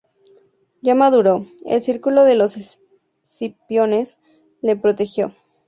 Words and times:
Ya 0.81 0.95
maduro, 0.95 1.45
el 1.63 1.83
círculo 1.83 2.23
de 2.23 2.33
los 2.33 2.57
Escipiones 3.23 4.17
le 4.63 4.75
protegió. 4.75 5.35